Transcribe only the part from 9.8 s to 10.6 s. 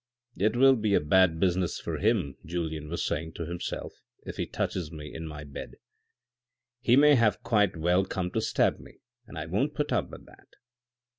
up with that."